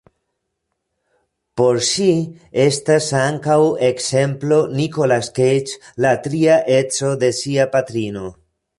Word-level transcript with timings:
Por 1.61 1.77
ŝi 1.87 2.07
estas 2.63 3.11
ankaŭ 3.25 3.59
ekzemplo 3.91 4.61
Nicolas 4.81 5.33
Cage, 5.39 5.79
la 6.07 6.17
tria 6.29 6.61
edzo 6.83 7.17
de 7.25 7.35
sia 7.45 7.73
patrino. 7.79 8.31